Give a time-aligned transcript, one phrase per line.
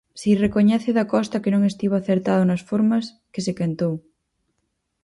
[0.21, 3.93] Si recoñece Dacosta que non estivo acertado nas formas, que se quentou.